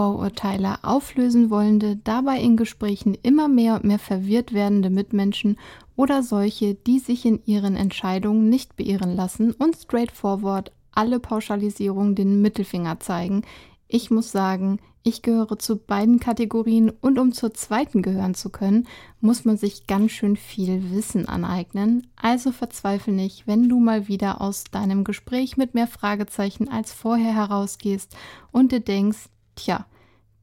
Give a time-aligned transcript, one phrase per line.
[0.00, 5.58] Vorurteile auflösen wollende, dabei in Gesprächen immer mehr und mehr verwirrt werdende Mitmenschen
[5.94, 12.40] oder solche, die sich in ihren Entscheidungen nicht beirren lassen und straightforward alle Pauschalisierungen den
[12.40, 13.42] Mittelfinger zeigen.
[13.88, 18.88] Ich muss sagen, ich gehöre zu beiden Kategorien und um zur zweiten gehören zu können,
[19.20, 22.06] muss man sich ganz schön viel Wissen aneignen.
[22.16, 27.34] Also verzweifle nicht, wenn du mal wieder aus deinem Gespräch mit mehr Fragezeichen als vorher
[27.34, 28.16] herausgehst
[28.50, 29.84] und dir denkst, tja,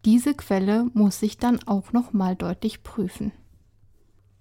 [0.07, 3.33] diese Quelle muss ich dann auch noch mal deutlich prüfen.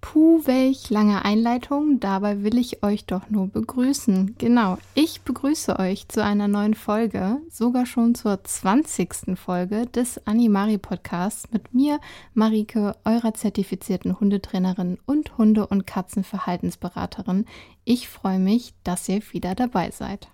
[0.00, 1.98] Puh, welch lange Einleitung.
[1.98, 4.36] Dabei will ich euch doch nur begrüßen.
[4.38, 9.36] Genau, ich begrüße euch zu einer neuen Folge, sogar schon zur 20.
[9.36, 11.98] Folge des Animari Podcasts mit mir,
[12.32, 17.44] Marike, eurer zertifizierten Hundetrainerin und Hunde- und Katzenverhaltensberaterin.
[17.84, 20.28] Ich freue mich, dass ihr wieder dabei seid.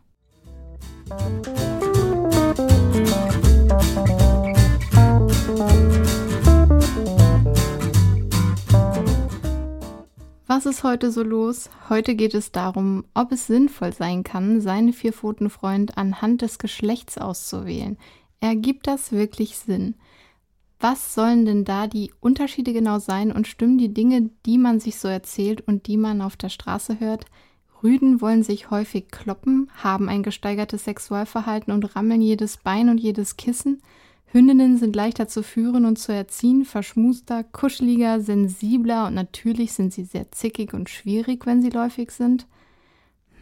[10.55, 11.71] Was ist heute so los?
[11.89, 17.97] Heute geht es darum, ob es sinnvoll sein kann, seinen Vierpfotenfreund anhand des Geschlechts auszuwählen.
[18.41, 19.95] Ergibt das wirklich Sinn?
[20.79, 24.99] Was sollen denn da die Unterschiede genau sein und stimmen die Dinge, die man sich
[24.99, 27.25] so erzählt und die man auf der Straße hört?
[27.83, 33.37] Rüden wollen sich häufig kloppen, haben ein gesteigertes Sexualverhalten und rammeln jedes Bein und jedes
[33.37, 33.81] Kissen.
[34.33, 40.05] Hündinnen sind leichter zu führen und zu erziehen, verschmuster, kuscheliger, sensibler und natürlich sind sie
[40.05, 42.47] sehr zickig und schwierig, wenn sie läufig sind.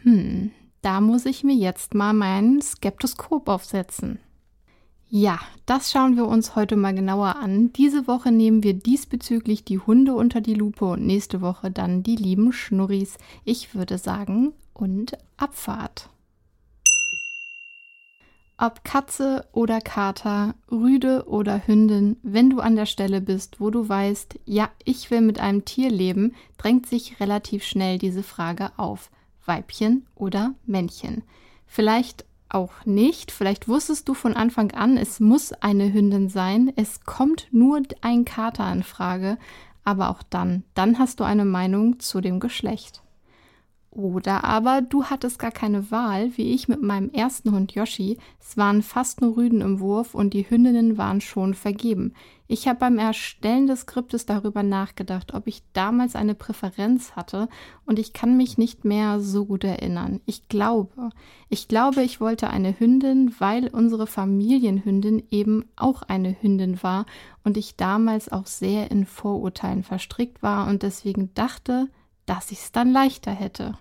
[0.03, 4.19] Hm, da muss ich mir jetzt mal meinen Skeptoskop aufsetzen.
[5.07, 7.71] Ja, das schauen wir uns heute mal genauer an.
[7.73, 12.15] Diese Woche nehmen wir diesbezüglich die Hunde unter die Lupe und nächste Woche dann die
[12.17, 13.17] lieben Schnurris.
[13.45, 16.10] Ich würde sagen, und Abfahrt.
[18.63, 23.89] Ob Katze oder Kater, Rüde oder Hündin, wenn du an der Stelle bist, wo du
[23.89, 29.09] weißt, ja, ich will mit einem Tier leben, drängt sich relativ schnell diese Frage auf.
[29.47, 31.23] Weibchen oder Männchen.
[31.65, 33.31] Vielleicht auch nicht.
[33.31, 36.71] Vielleicht wusstest du von Anfang an, es muss eine Hündin sein.
[36.75, 39.39] Es kommt nur ein Kater in Frage.
[39.83, 43.01] Aber auch dann, dann hast du eine Meinung zu dem Geschlecht.
[43.91, 48.17] Oder aber du hattest gar keine Wahl, wie ich mit meinem ersten Hund Yoshi.
[48.39, 52.13] Es waren fast nur Rüden im Wurf und die Hündinnen waren schon vergeben.
[52.47, 57.49] Ich habe beim Erstellen des Skriptes darüber nachgedacht, ob ich damals eine Präferenz hatte
[57.85, 60.21] und ich kann mich nicht mehr so gut erinnern.
[60.25, 61.09] Ich glaube,
[61.49, 67.05] ich glaube, ich wollte eine Hündin, weil unsere Familienhündin eben auch eine Hündin war
[67.43, 71.89] und ich damals auch sehr in Vorurteilen verstrickt war und deswegen dachte,
[72.25, 73.77] dass ich es dann leichter hätte.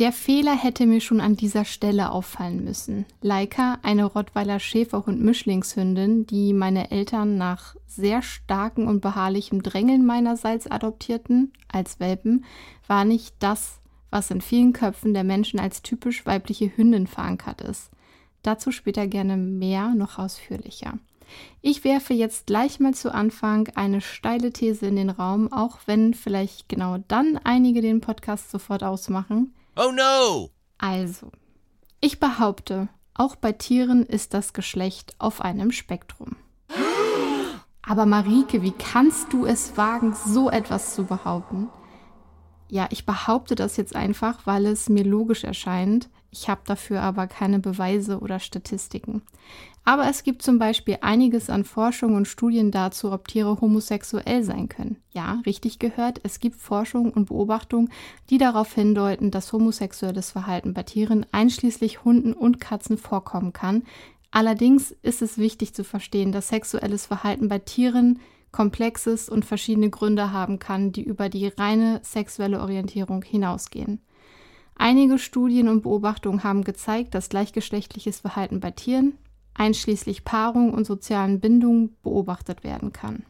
[0.00, 3.04] Der Fehler hätte mir schon an dieser Stelle auffallen müssen.
[3.20, 11.52] Laika, eine Rottweiler Schäferhund-Mischlingshündin, die meine Eltern nach sehr starken und beharrlichem Drängeln meinerseits adoptierten,
[11.68, 12.46] als Welpen,
[12.86, 17.90] war nicht das, was in vielen Köpfen der Menschen als typisch weibliche Hündin verankert ist.
[18.42, 20.94] Dazu später gerne mehr, noch ausführlicher.
[21.62, 26.14] Ich werfe jetzt gleich mal zu Anfang eine steile These in den Raum, auch wenn
[26.14, 29.54] vielleicht genau dann einige den Podcast sofort ausmachen.
[29.76, 30.50] Oh no!
[30.78, 31.30] Also,
[32.00, 36.36] ich behaupte, auch bei Tieren ist das Geschlecht auf einem Spektrum.
[37.82, 41.68] Aber Marike, wie kannst du es wagen, so etwas zu behaupten?
[42.68, 46.08] Ja, ich behaupte das jetzt einfach, weil es mir logisch erscheint.
[46.30, 49.22] Ich habe dafür aber keine Beweise oder Statistiken.
[49.84, 54.68] Aber es gibt zum Beispiel einiges an Forschung und Studien dazu, ob Tiere homosexuell sein
[54.68, 54.98] können.
[55.12, 57.90] Ja, richtig gehört, es gibt Forschung und Beobachtungen,
[58.28, 63.82] die darauf hindeuten, dass homosexuelles Verhalten bei Tieren einschließlich Hunden und Katzen vorkommen kann.
[64.30, 68.20] Allerdings ist es wichtig zu verstehen, dass sexuelles Verhalten bei Tieren
[68.52, 74.00] komplexes und verschiedene Gründe haben kann, die über die reine sexuelle Orientierung hinausgehen.
[74.82, 79.12] Einige Studien und Beobachtungen haben gezeigt, dass gleichgeschlechtliches Verhalten bei Tieren,
[79.52, 83.26] einschließlich Paarung und sozialen Bindungen, beobachtet werden kann.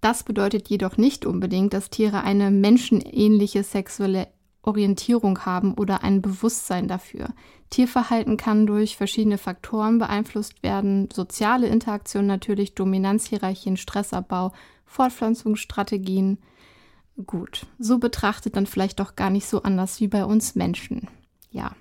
[0.00, 4.28] Das bedeutet jedoch nicht unbedingt, dass Tiere eine menschenähnliche sexuelle
[4.62, 7.28] Orientierung haben oder ein Bewusstsein dafür.
[7.68, 14.54] Tierverhalten kann durch verschiedene Faktoren beeinflusst werden, soziale Interaktion natürlich, Dominanzhierarchien, Stressabbau,
[14.86, 16.38] Fortpflanzungsstrategien.
[17.26, 21.08] Gut, so betrachtet dann vielleicht doch gar nicht so anders wie bei uns Menschen.
[21.50, 21.72] Ja.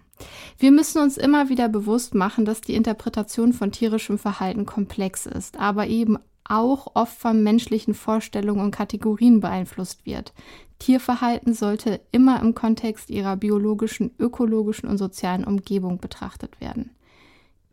[0.59, 5.59] Wir müssen uns immer wieder bewusst machen, dass die Interpretation von tierischem Verhalten komplex ist,
[5.59, 10.33] aber eben auch oft von menschlichen Vorstellungen und Kategorien beeinflusst wird.
[10.77, 16.91] Tierverhalten sollte immer im Kontext ihrer biologischen, ökologischen und sozialen Umgebung betrachtet werden.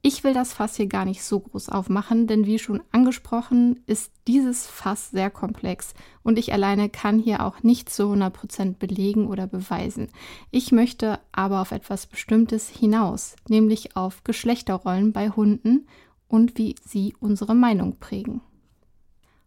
[0.03, 4.11] Ich will das Fass hier gar nicht so groß aufmachen, denn wie schon angesprochen, ist
[4.27, 5.93] dieses Fass sehr komplex
[6.23, 10.09] und ich alleine kann hier auch nicht zu 100% belegen oder beweisen.
[10.51, 15.87] Ich möchte aber auf etwas Bestimmtes hinaus, nämlich auf Geschlechterrollen bei Hunden
[16.29, 18.41] und wie sie unsere Meinung prägen.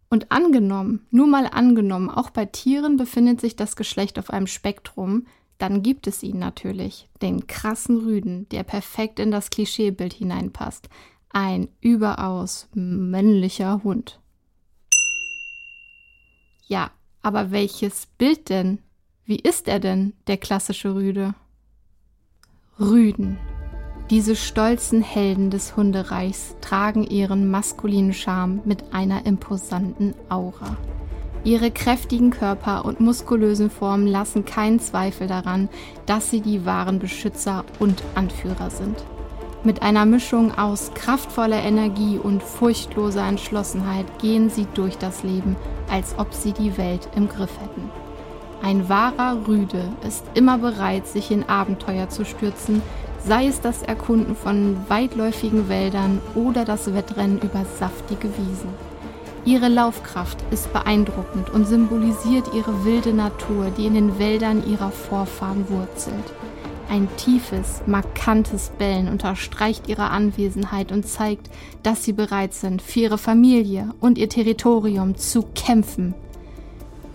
[0.07, 5.25] Und angenommen, nur mal angenommen, auch bei Tieren befindet sich das Geschlecht auf einem Spektrum,
[5.63, 10.89] dann gibt es ihn natürlich, den krassen Rüden, der perfekt in das Klischeebild hineinpasst.
[11.30, 14.19] Ein überaus männlicher Hund.
[16.68, 18.80] Ja, aber welches Bild denn?
[19.24, 21.33] Wie ist er denn, der klassische Rüde?
[22.77, 23.38] Rüden.
[24.09, 30.75] Diese stolzen Helden des Hundereichs tragen ihren maskulinen Charme mit einer imposanten Aura.
[31.45, 35.68] Ihre kräftigen Körper und muskulösen Formen lassen keinen Zweifel daran,
[36.06, 39.04] dass sie die wahren Beschützer und Anführer sind.
[39.66, 45.57] Mit einer Mischung aus kraftvoller Energie und furchtloser Entschlossenheit gehen sie durch das Leben,
[45.92, 47.90] als ob sie die Welt im Griff hätten.
[48.62, 52.81] Ein wahrer Rüde ist immer bereit, sich in Abenteuer zu stürzen,
[53.25, 58.93] sei es das Erkunden von weitläufigen Wäldern oder das Wettrennen über saftige Wiesen.
[59.45, 65.69] Ihre Laufkraft ist beeindruckend und symbolisiert ihre wilde Natur, die in den Wäldern ihrer Vorfahren
[65.69, 66.34] wurzelt.
[66.90, 71.50] Ein tiefes, markantes Bellen unterstreicht ihre Anwesenheit und zeigt,
[71.81, 76.13] dass sie bereit sind, für ihre Familie und ihr Territorium zu kämpfen.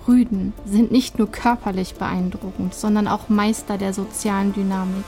[0.07, 5.05] Rüden sind nicht nur körperlich beeindruckend, sondern auch Meister der sozialen Dynamik.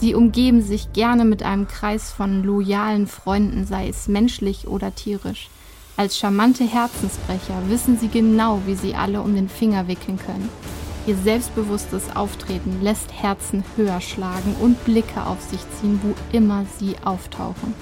[0.00, 5.48] Sie umgeben sich gerne mit einem Kreis von loyalen Freunden, sei es menschlich oder tierisch.
[5.98, 10.50] Als charmante Herzensbrecher wissen sie genau, wie sie alle um den Finger wickeln können.
[11.06, 16.96] Ihr selbstbewusstes Auftreten lässt Herzen höher schlagen und Blicke auf sich ziehen, wo immer sie
[17.02, 17.74] auftauchen.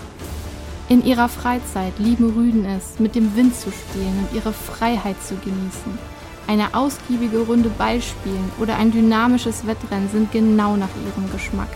[0.89, 5.35] In ihrer Freizeit lieben Rüden es, mit dem Wind zu spielen und ihre Freiheit zu
[5.35, 5.99] genießen.
[6.47, 11.71] Eine ausgiebige Runde Ball spielen oder ein dynamisches Wettrennen sind genau nach ihrem Geschmack.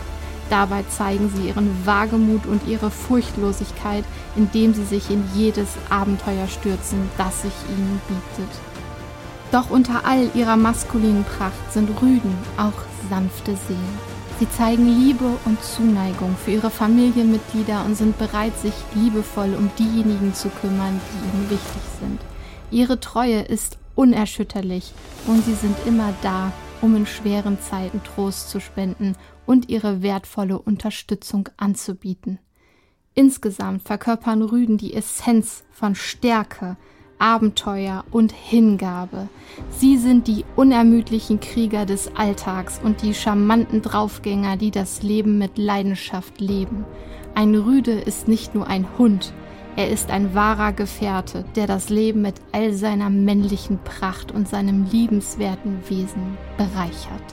[0.49, 4.03] Dabei zeigen sie ihren Wagemut und ihre Furchtlosigkeit,
[4.35, 8.51] indem sie sich in jedes Abenteuer stürzen, das sich ihnen bietet.
[9.51, 14.19] Doch unter all ihrer maskulinen Pracht sind Rüden auch sanfte Seelen.
[14.39, 20.33] Sie zeigen Liebe und Zuneigung für ihre Familienmitglieder und sind bereit, sich liebevoll um diejenigen
[20.33, 22.21] zu kümmern, die ihnen wichtig sind.
[22.71, 24.93] Ihre Treue ist unerschütterlich
[25.27, 29.15] und sie sind immer da, um in schweren Zeiten Trost zu spenden
[29.45, 32.39] und ihre wertvolle Unterstützung anzubieten.
[33.13, 36.77] Insgesamt verkörpern Rüden die Essenz von Stärke,
[37.17, 39.27] Abenteuer und Hingabe.
[39.69, 45.57] Sie sind die unermüdlichen Krieger des Alltags und die charmanten Draufgänger, die das Leben mit
[45.57, 46.85] Leidenschaft leben.
[47.35, 49.33] Ein Rüde ist nicht nur ein Hund,
[49.79, 54.83] er ist ein wahrer Gefährte, der das Leben mit all seiner männlichen Pracht und seinem
[54.83, 57.23] liebenswerten Wesen bereichert.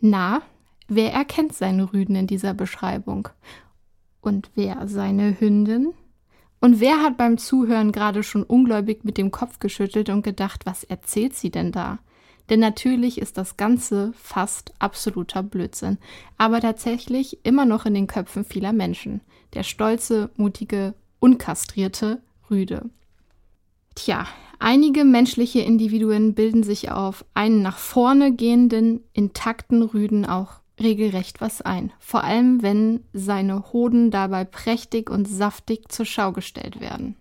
[0.00, 0.42] Na,
[0.86, 3.28] wer erkennt seine Rüden in dieser Beschreibung?
[4.20, 5.92] Und wer seine Hündin?
[6.60, 10.84] Und wer hat beim Zuhören gerade schon ungläubig mit dem Kopf geschüttelt und gedacht, was
[10.84, 11.98] erzählt sie denn da?
[12.48, 15.98] Denn natürlich ist das Ganze fast absoluter Blödsinn,
[16.38, 19.20] aber tatsächlich immer noch in den Köpfen vieler Menschen.
[19.54, 22.88] Der stolze, mutige, unkastrierte Rüde.
[23.94, 24.26] Tja,
[24.58, 31.62] einige menschliche Individuen bilden sich auf einen nach vorne gehenden, intakten Rüden auch regelrecht was
[31.62, 31.92] ein.
[31.98, 37.16] Vor allem, wenn seine Hoden dabei prächtig und saftig zur Schau gestellt werden.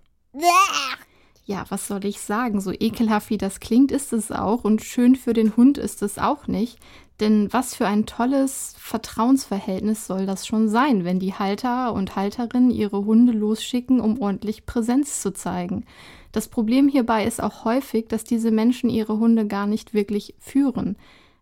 [1.47, 2.59] Ja, was soll ich sagen?
[2.59, 4.63] So ekelhaft wie das klingt, ist es auch.
[4.63, 6.79] Und schön für den Hund ist es auch nicht.
[7.19, 12.71] Denn was für ein tolles Vertrauensverhältnis soll das schon sein, wenn die Halter und Halterinnen
[12.71, 15.85] ihre Hunde losschicken, um ordentlich Präsenz zu zeigen.
[16.31, 20.97] Das Problem hierbei ist auch häufig, dass diese Menschen ihre Hunde gar nicht wirklich führen.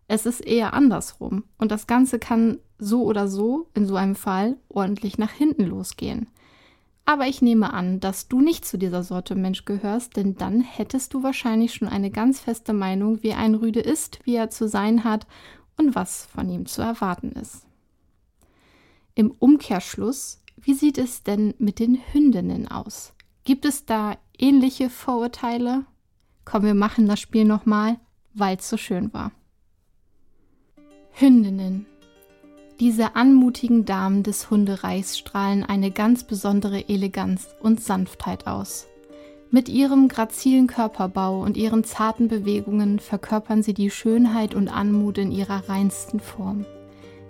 [0.06, 1.44] Es ist eher andersrum.
[1.56, 6.28] Und das Ganze kann so oder so, in so einem Fall, ordentlich nach hinten losgehen.
[7.06, 11.12] Aber ich nehme an, dass du nicht zu dieser Sorte Mensch gehörst, denn dann hättest
[11.12, 15.04] du wahrscheinlich schon eine ganz feste Meinung, wie ein Rüde ist, wie er zu sein
[15.04, 15.26] hat
[15.76, 17.66] und was von ihm zu erwarten ist.
[19.14, 23.12] Im Umkehrschluss, wie sieht es denn mit den Hündinnen aus?
[23.44, 25.84] Gibt es da ähnliche Vorurteile?
[26.46, 27.98] Komm, wir machen das Spiel nochmal,
[28.32, 29.32] weil es so schön war.
[31.12, 31.86] Hündinnen.
[32.80, 38.86] Diese anmutigen Damen des Hundereichs strahlen eine ganz besondere Eleganz und Sanftheit aus.
[39.50, 45.30] Mit ihrem grazilen Körperbau und ihren zarten Bewegungen verkörpern sie die Schönheit und Anmut in
[45.30, 46.66] ihrer reinsten Form.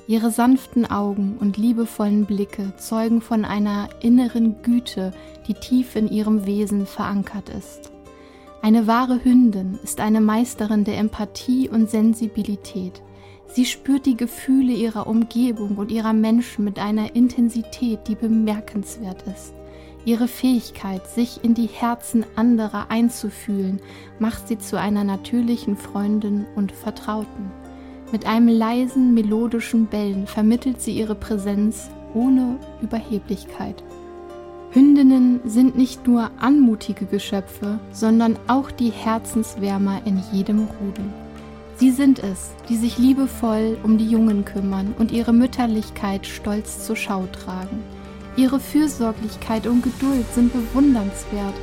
[0.07, 5.13] Ihre sanften Augen und liebevollen Blicke zeugen von einer inneren Güte,
[5.47, 7.93] die tief in ihrem Wesen verankert ist.
[8.63, 13.03] Eine wahre Hündin ist eine Meisterin der Empathie und Sensibilität.
[13.47, 19.55] Sie spürt die Gefühle ihrer Umgebung und ihrer Menschen mit einer Intensität, die bemerkenswert ist.
[20.05, 23.81] Ihre Fähigkeit, sich in die Herzen anderer einzufühlen,
[24.19, 27.51] macht sie zu einer natürlichen Freundin und Vertrauten.
[28.13, 33.83] Mit einem leisen, melodischen Bellen vermittelt sie ihre Präsenz ohne Überheblichkeit.
[34.73, 41.24] Hündinnen sind nicht nur anmutige Geschöpfe, sondern auch die Herzenswärmer in jedem Rudel.
[41.77, 46.95] Sie sind es, die sich liebevoll um die Jungen kümmern und ihre Mütterlichkeit stolz zur
[46.95, 47.83] Schau tragen.
[48.37, 51.55] Ihre Fürsorglichkeit und Geduld sind bewundernswert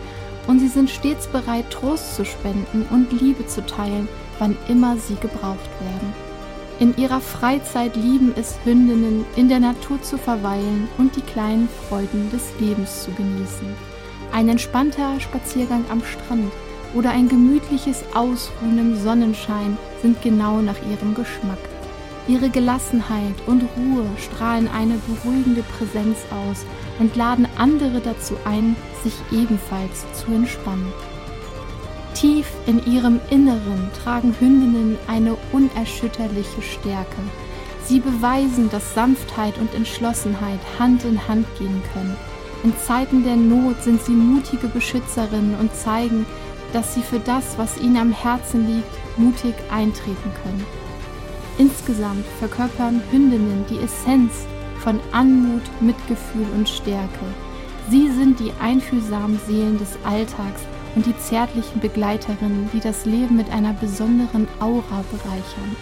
[0.48, 5.16] und sie sind stets bereit, Trost zu spenden und Liebe zu teilen, wann immer sie
[5.16, 6.14] gebraucht werden.
[6.80, 12.30] In ihrer Freizeit lieben es Hündinnen, in der Natur zu verweilen und die kleinen Freuden
[12.32, 13.68] des Lebens zu genießen.
[14.34, 16.52] Ein entspannter Spaziergang am Strand
[16.94, 21.60] oder ein gemütliches Ausruhen im Sonnenschein sind genau nach ihrem Geschmack.
[22.28, 26.66] Ihre Gelassenheit und Ruhe strahlen eine beruhigende Präsenz aus
[27.00, 30.94] und laden andere dazu ein, sich ebenfalls zu entspannen.
[32.14, 37.22] Tief in ihrem Inneren tragen Hündinnen eine unerschütterliche Stärke.
[37.86, 42.16] Sie beweisen, dass Sanftheit und Entschlossenheit Hand in Hand gehen können.
[42.64, 46.28] In Zeiten der Not sind sie mutige Beschützerinnen und zeigen,
[46.74, 50.66] dass sie für das, was ihnen am Herzen liegt, mutig eintreten können.
[51.58, 54.46] Insgesamt verkörpern Hündinnen die Essenz
[54.80, 57.26] von Anmut, Mitgefühl und Stärke.
[57.90, 60.62] Sie sind die einfühlsamen Seelen des Alltags
[60.96, 65.76] und die zärtlichen Begleiterinnen, die das Leben mit einer besonderen Aura bereichern.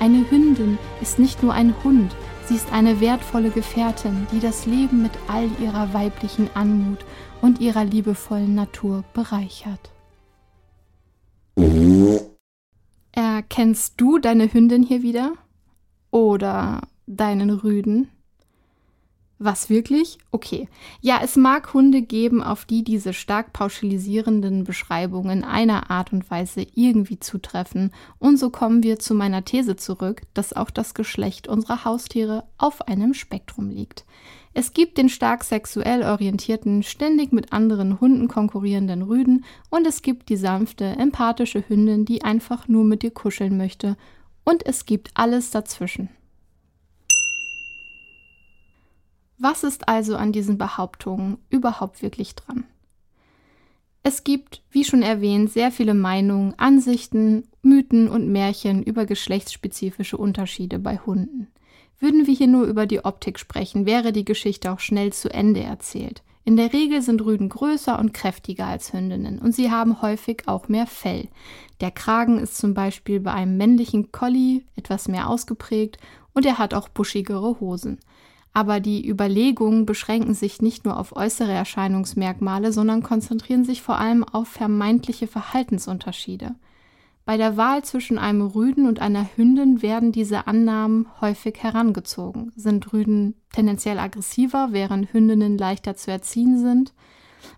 [0.00, 2.14] Eine Hündin ist nicht nur ein Hund,
[2.46, 7.04] sie ist eine wertvolle Gefährtin, die das Leben mit all ihrer weiblichen Anmut
[7.40, 9.91] und ihrer liebevollen Natur bereichert.
[13.52, 15.34] Erkennst du deine Hündin hier wieder?
[16.10, 18.08] Oder deinen Rüden?
[19.38, 20.16] Was wirklich?
[20.30, 20.70] Okay.
[21.02, 26.66] Ja, es mag Hunde geben, auf die diese stark pauschalisierenden Beschreibungen einer Art und Weise
[26.74, 27.92] irgendwie zutreffen.
[28.18, 32.88] Und so kommen wir zu meiner These zurück, dass auch das Geschlecht unserer Haustiere auf
[32.88, 34.06] einem Spektrum liegt.
[34.54, 40.28] Es gibt den stark sexuell orientierten, ständig mit anderen Hunden konkurrierenden Rüden und es gibt
[40.28, 43.96] die sanfte, empathische Hündin, die einfach nur mit dir kuscheln möchte.
[44.44, 46.10] Und es gibt alles dazwischen.
[49.38, 52.64] Was ist also an diesen Behauptungen überhaupt wirklich dran?
[54.04, 60.78] Es gibt, wie schon erwähnt, sehr viele Meinungen, Ansichten, Mythen und Märchen über geschlechtsspezifische Unterschiede
[60.78, 61.48] bei Hunden.
[62.02, 65.60] Würden wir hier nur über die Optik sprechen, wäre die Geschichte auch schnell zu Ende
[65.60, 66.24] erzählt.
[66.44, 70.66] In der Regel sind Rüden größer und kräftiger als Hündinnen und sie haben häufig auch
[70.66, 71.28] mehr Fell.
[71.80, 75.98] Der Kragen ist zum Beispiel bei einem männlichen Collie etwas mehr ausgeprägt
[76.34, 78.00] und er hat auch buschigere Hosen.
[78.52, 84.24] Aber die Überlegungen beschränken sich nicht nur auf äußere Erscheinungsmerkmale, sondern konzentrieren sich vor allem
[84.24, 86.56] auf vermeintliche Verhaltensunterschiede.
[87.24, 92.52] Bei der Wahl zwischen einem Rüden und einer Hündin werden diese Annahmen häufig herangezogen.
[92.56, 96.92] Sind Rüden tendenziell aggressiver, während Hündinnen leichter zu erziehen sind?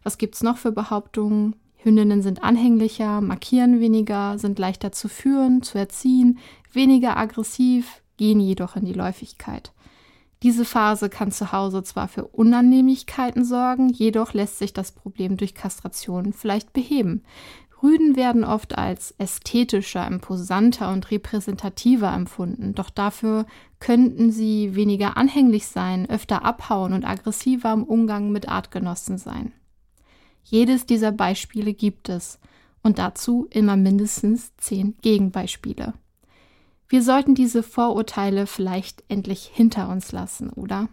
[0.02, 1.56] Was gibt's noch für Behauptungen?
[1.76, 6.38] Hündinnen sind anhänglicher, markieren weniger, sind leichter zu führen, zu erziehen,
[6.73, 9.73] weniger aggressiv, gehen jedoch in die Läufigkeit.
[10.42, 15.54] Diese Phase kann zu Hause zwar für Unannehmlichkeiten sorgen, jedoch lässt sich das Problem durch
[15.54, 17.23] Kastration vielleicht beheben.
[17.84, 23.44] Rüden werden oft als ästhetischer, imposanter und repräsentativer empfunden, doch dafür
[23.78, 29.52] könnten sie weniger anhänglich sein, öfter abhauen und aggressiver im Umgang mit Artgenossen sein.
[30.44, 32.38] Jedes dieser Beispiele gibt es
[32.82, 35.92] und dazu immer mindestens zehn Gegenbeispiele.
[36.88, 40.88] Wir sollten diese Vorurteile vielleicht endlich hinter uns lassen, oder?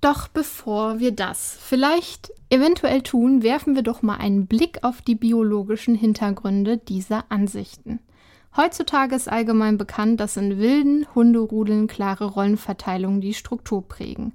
[0.00, 5.14] Doch bevor wir das vielleicht eventuell tun, werfen wir doch mal einen Blick auf die
[5.14, 8.00] biologischen Hintergründe dieser Ansichten.
[8.56, 14.32] Heutzutage ist allgemein bekannt, dass in wilden Hunderudeln klare Rollenverteilungen die Struktur prägen.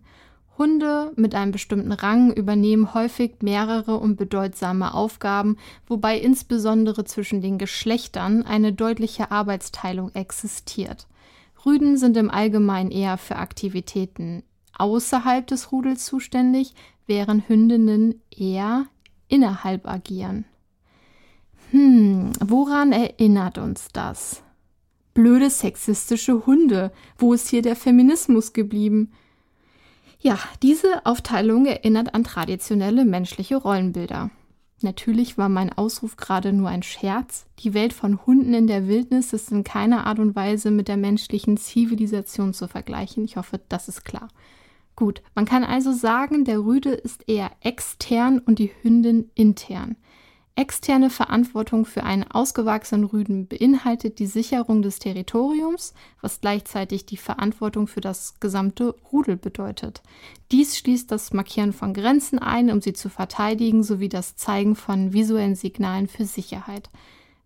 [0.58, 7.58] Hunde mit einem bestimmten Rang übernehmen häufig mehrere und bedeutsame Aufgaben, wobei insbesondere zwischen den
[7.58, 11.08] Geschlechtern eine deutliche Arbeitsteilung existiert.
[11.65, 14.43] Rüden sind im Allgemeinen eher für Aktivitäten
[14.77, 16.73] außerhalb des Rudels zuständig,
[17.05, 18.85] während Hündinnen eher
[19.27, 20.45] innerhalb agieren.
[21.71, 24.43] Hm, woran erinnert uns das?
[25.13, 26.91] Blöde sexistische Hunde.
[27.17, 29.11] Wo ist hier der Feminismus geblieben?
[30.19, 34.31] Ja, diese Aufteilung erinnert an traditionelle menschliche Rollenbilder.
[34.81, 37.45] Natürlich war mein Ausruf gerade nur ein Scherz.
[37.59, 40.97] Die Welt von Hunden in der Wildnis ist in keiner Art und Weise mit der
[40.97, 43.23] menschlichen Zivilisation zu vergleichen.
[43.23, 44.27] Ich hoffe, das ist klar.
[44.95, 49.95] Gut, man kann also sagen, der Rüde ist eher extern und die Hündin intern.
[50.55, 57.88] Externe Verantwortung für einen ausgewachsenen Rüden beinhaltet die Sicherung des Territoriums, was gleichzeitig die Verantwortung
[57.88, 60.03] für das gesamte Rudel bedeutet.
[60.51, 65.12] Dies schließt das Markieren von Grenzen ein, um sie zu verteidigen, sowie das Zeigen von
[65.12, 66.91] visuellen Signalen für Sicherheit.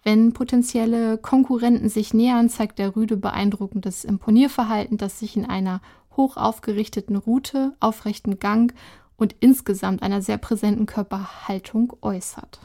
[0.04, 5.82] Wenn potenzielle Konkurrenten sich nähern, zeigt der Rüde beeindruckendes Imponierverhalten, das sich in einer
[6.18, 8.74] hoch aufgerichteten Route, aufrechten Gang
[9.16, 12.60] und insgesamt einer sehr präsenten Körperhaltung äußert.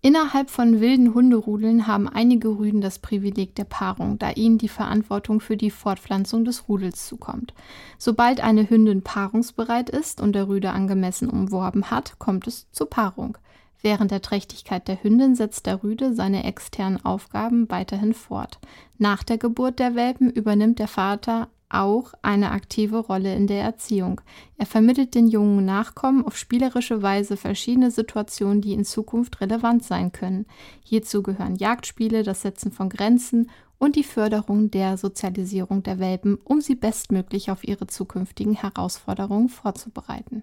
[0.00, 5.40] Innerhalb von wilden Hunderudeln haben einige Rüden das Privileg der Paarung, da ihnen die Verantwortung
[5.40, 7.52] für die Fortpflanzung des Rudels zukommt.
[7.98, 13.38] Sobald eine Hündin paarungsbereit ist und der Rüde angemessen umworben hat, kommt es zur Paarung.
[13.82, 18.60] Während der Trächtigkeit der Hündin setzt der Rüde seine externen Aufgaben weiterhin fort.
[18.98, 24.20] Nach der Geburt der Welpen übernimmt der Vater auch eine aktive Rolle in der Erziehung.
[24.56, 30.12] Er vermittelt den jungen Nachkommen auf spielerische Weise verschiedene Situationen, die in Zukunft relevant sein
[30.12, 30.46] können.
[30.82, 36.60] Hierzu gehören Jagdspiele, das Setzen von Grenzen und die Förderung der Sozialisierung der Welpen, um
[36.60, 40.42] sie bestmöglich auf ihre zukünftigen Herausforderungen vorzubereiten.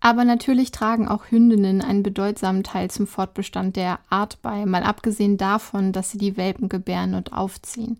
[0.00, 5.36] Aber natürlich tragen auch Hündinnen einen bedeutsamen Teil zum Fortbestand der Art bei, mal abgesehen
[5.36, 7.98] davon, dass sie die Welpen gebären und aufziehen.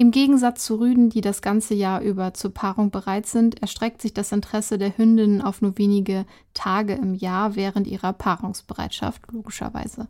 [0.00, 4.14] Im Gegensatz zu Rüden, die das ganze Jahr über zur Paarung bereit sind, erstreckt sich
[4.14, 10.08] das Interesse der Hündinnen auf nur wenige Tage im Jahr während ihrer Paarungsbereitschaft, logischerweise.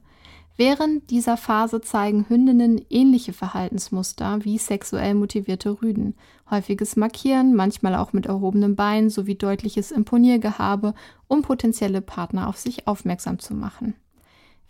[0.57, 6.15] Während dieser Phase zeigen Hündinnen ähnliche Verhaltensmuster wie sexuell motivierte Rüden.
[6.49, 10.95] Häufiges Markieren, manchmal auch mit erhobenem Bein sowie deutliches Imponiergehabe,
[11.27, 13.95] um potenzielle Partner auf sich aufmerksam zu machen.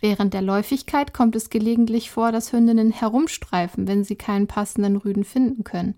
[0.01, 5.25] Während der Läufigkeit kommt es gelegentlich vor, dass Hündinnen herumstreifen, wenn sie keinen passenden Rüden
[5.25, 5.95] finden können.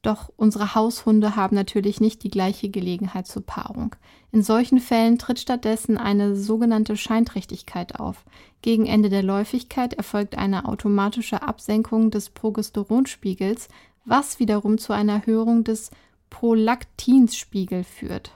[0.00, 3.96] Doch unsere Haushunde haben natürlich nicht die gleiche Gelegenheit zur Paarung.
[4.32, 8.24] In solchen Fällen tritt stattdessen eine sogenannte Scheinträchtigkeit auf.
[8.60, 13.68] Gegen Ende der Läufigkeit erfolgt eine automatische Absenkung des Progesteronspiegels,
[14.04, 15.90] was wiederum zu einer Erhöhung des
[16.28, 18.32] Prolaktinspiegels führt.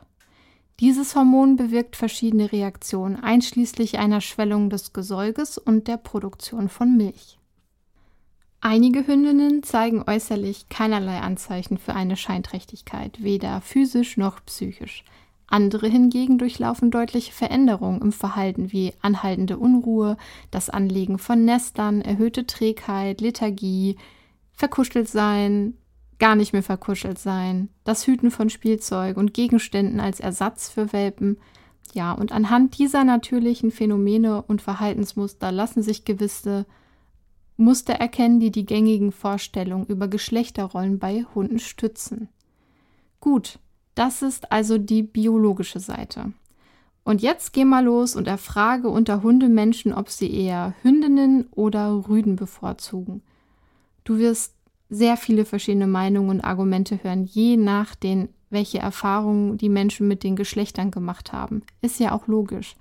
[0.80, 7.38] Dieses Hormon bewirkt verschiedene Reaktionen, einschließlich einer Schwellung des Gesäuges und der Produktion von Milch.
[8.60, 15.04] Einige Hündinnen zeigen äußerlich keinerlei Anzeichen für eine Scheinträchtigkeit, weder physisch noch psychisch.
[15.48, 20.16] Andere hingegen durchlaufen deutliche Veränderungen im Verhalten wie anhaltende Unruhe,
[20.50, 23.96] das Anlegen von Nestern, erhöhte Trägheit, Lethargie,
[24.52, 25.74] verkuschelt sein,
[26.18, 31.38] gar nicht mehr verkuschelt sein, das Hüten von Spielzeug und Gegenständen als Ersatz für Welpen.
[31.94, 36.66] Ja, und anhand dieser natürlichen Phänomene und Verhaltensmuster lassen sich gewisse
[37.56, 42.28] Muster erkennen, die die gängigen Vorstellungen über Geschlechterrollen bei Hunden stützen.
[43.20, 43.58] Gut,
[43.94, 46.32] das ist also die biologische Seite.
[47.02, 52.36] Und jetzt geh mal los und erfrage unter Hundemenschen, ob sie eher Hündinnen oder Rüden
[52.36, 53.22] bevorzugen.
[54.04, 54.54] Du wirst
[54.88, 60.22] sehr viele verschiedene Meinungen und Argumente hören, je nach den, welche Erfahrungen die Menschen mit
[60.22, 61.62] den Geschlechtern gemacht haben.
[61.82, 62.76] Ist ja auch logisch.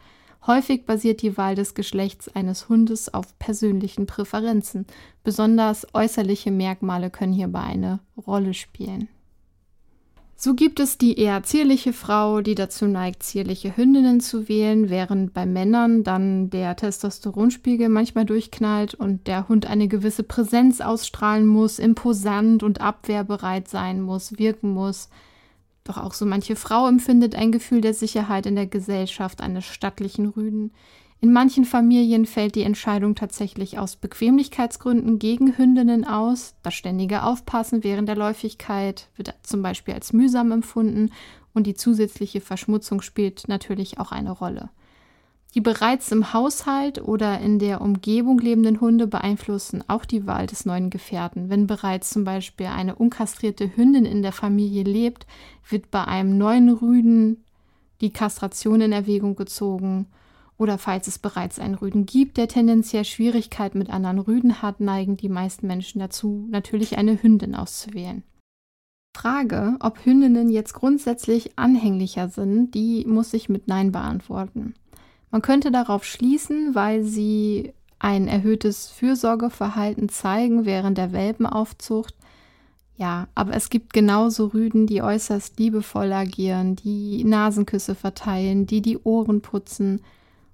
[0.45, 4.85] Häufig basiert die Wahl des Geschlechts eines Hundes auf persönlichen Präferenzen.
[5.23, 9.09] Besonders äußerliche Merkmale können hierbei eine Rolle spielen.
[10.39, 15.33] So gibt es die eher zierliche Frau, die dazu neigt, zierliche Hündinnen zu wählen, während
[15.33, 21.79] bei Männern dann der Testosteronspiegel manchmal durchknallt und der Hund eine gewisse Präsenz ausstrahlen muss,
[21.79, 25.09] imposant und abwehrbereit sein muss, wirken muss.
[25.83, 30.27] Doch auch so manche Frau empfindet ein Gefühl der Sicherheit in der Gesellschaft eines stattlichen
[30.27, 30.71] Rüden.
[31.19, 36.55] In manchen Familien fällt die Entscheidung tatsächlich aus Bequemlichkeitsgründen gegen Hündinnen aus.
[36.61, 41.11] Das ständige Aufpassen während der Läufigkeit wird zum Beispiel als mühsam empfunden
[41.53, 44.69] und die zusätzliche Verschmutzung spielt natürlich auch eine Rolle.
[45.55, 50.65] Die bereits im Haushalt oder in der Umgebung lebenden Hunde beeinflussen auch die Wahl des
[50.65, 51.49] neuen Gefährten.
[51.49, 55.25] Wenn bereits zum Beispiel eine unkastrierte Hündin in der Familie lebt,
[55.67, 57.43] wird bei einem neuen Rüden
[58.01, 60.05] die Kastration in Erwägung gezogen
[60.57, 65.17] oder falls es bereits einen Rüden gibt, der tendenziell Schwierigkeiten mit anderen Rüden hat, neigen
[65.17, 68.23] die meisten Menschen dazu, natürlich eine Hündin auszuwählen.
[69.15, 74.75] Frage, ob Hündinnen jetzt grundsätzlich anhänglicher sind, die muss ich mit Nein beantworten.
[75.31, 82.15] Man könnte darauf schließen, weil sie ein erhöhtes Fürsorgeverhalten zeigen während der Welpenaufzucht.
[82.95, 88.99] Ja, aber es gibt genauso Rüden, die äußerst liebevoll agieren, die Nasenküsse verteilen, die die
[88.99, 90.01] Ohren putzen.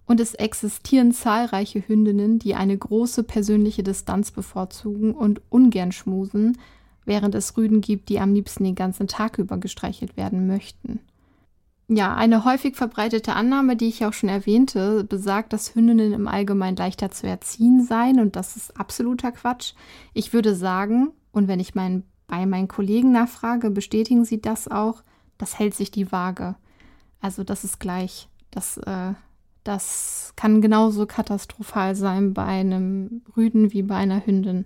[0.05, 6.57] Und es existieren zahlreiche Hündinnen, die eine große persönliche Distanz bevorzugen und ungern schmusen,
[7.05, 10.99] während es Rüden gibt, die am liebsten den ganzen Tag über gestreichelt werden möchten.
[11.89, 16.77] Ja, eine häufig verbreitete Annahme, die ich auch schon erwähnte, besagt, dass Hündinnen im Allgemeinen
[16.77, 19.73] leichter zu erziehen seien und das ist absoluter Quatsch.
[20.13, 25.03] Ich würde sagen, und wenn ich mein, bei meinen Kollegen nachfrage, bestätigen sie das auch,
[25.37, 26.55] das hält sich die Waage.
[27.19, 28.29] Also das ist gleich.
[28.49, 29.13] Das, äh,
[29.63, 34.65] das kann genauso katastrophal sein bei einem Rüden wie bei einer Hündin.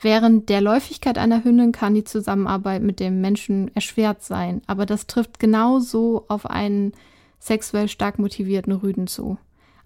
[0.00, 5.06] Während der Läufigkeit einer Hündin kann die Zusammenarbeit mit dem Menschen erschwert sein, aber das
[5.06, 6.92] trifft genauso auf einen
[7.38, 9.38] sexuell stark motivierten Rüden zu.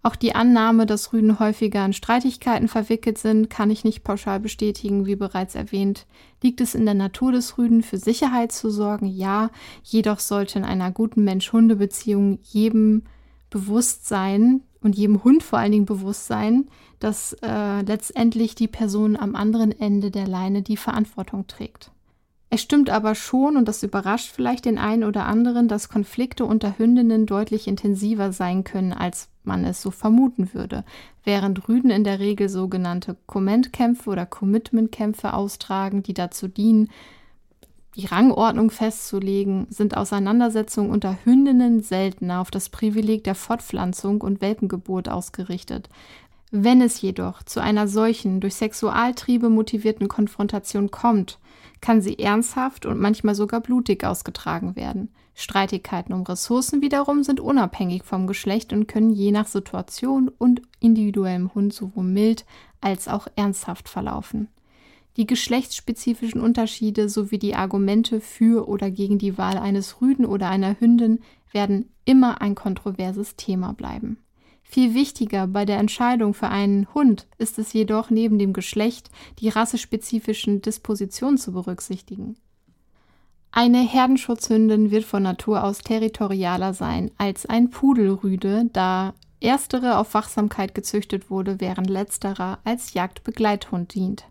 [0.04, 5.06] Auch die Annahme, dass Rüden häufiger in Streitigkeiten verwickelt sind, kann ich nicht pauschal bestätigen,
[5.06, 6.06] wie bereits erwähnt.
[6.42, 9.06] Liegt es in der Natur des Rüden, für Sicherheit zu sorgen?
[9.06, 9.48] Ja,
[9.82, 13.04] jedoch sollte in einer guten Mensch-Hunde-Beziehung jedem
[13.54, 16.66] bewusst sein und jedem Hund vor allen Dingen bewusst sein,
[16.98, 21.92] dass äh, letztendlich die Person am anderen Ende der Leine die Verantwortung trägt.
[22.50, 26.76] Es stimmt aber schon, und das überrascht vielleicht den einen oder anderen, dass Konflikte unter
[26.78, 30.84] Hündinnen deutlich intensiver sein können, als man es so vermuten würde,
[31.22, 36.90] während Rüden in der Regel sogenannte Kommentkämpfe oder Commitmentkämpfe austragen, die dazu dienen,
[37.96, 45.08] die Rangordnung festzulegen, sind Auseinandersetzungen unter Hündinnen seltener auf das Privileg der Fortpflanzung und Welpengeburt
[45.08, 45.88] ausgerichtet,
[46.56, 51.40] wenn es jedoch zu einer solchen durch Sexualtriebe motivierten Konfrontation kommt,
[51.80, 55.08] kann sie ernsthaft und manchmal sogar blutig ausgetragen werden.
[55.34, 61.52] Streitigkeiten um Ressourcen wiederum sind unabhängig vom Geschlecht und können je nach Situation und individuellem
[61.56, 62.44] Hund sowohl mild
[62.80, 64.48] als auch ernsthaft verlaufen.
[65.16, 70.80] Die geschlechtsspezifischen Unterschiede sowie die Argumente für oder gegen die Wahl eines Rüden oder einer
[70.80, 71.20] Hündin
[71.52, 74.18] werden immer ein kontroverses Thema bleiben.
[74.64, 79.48] Viel wichtiger bei der Entscheidung für einen Hund ist es jedoch neben dem Geschlecht die
[79.48, 82.36] rassespezifischen Dispositionen zu berücksichtigen.
[83.52, 90.74] Eine Herdenschutzhündin wird von Natur aus territorialer sein als ein Pudelrüde, da erstere auf Wachsamkeit
[90.74, 94.24] gezüchtet wurde, während letzterer als Jagdbegleithund dient.